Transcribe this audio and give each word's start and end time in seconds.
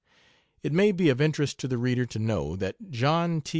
It 0.63 0.73
may 0.73 0.91
be 0.91 1.09
of 1.09 1.21
interest 1.21 1.59
to 1.59 1.67
the 1.67 1.77
reader 1.77 2.07
to 2.07 2.17
know 2.17 2.55
that 2.55 2.89
John 2.89 3.39
T. 3.41 3.49